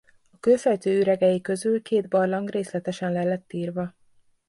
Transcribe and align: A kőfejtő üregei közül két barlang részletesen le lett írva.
A 0.31 0.37
kőfejtő 0.39 0.99
üregei 0.99 1.41
közül 1.41 1.81
két 1.81 2.07
barlang 2.09 2.49
részletesen 2.49 3.11
le 3.11 3.23
lett 3.23 3.53
írva. 3.53 3.93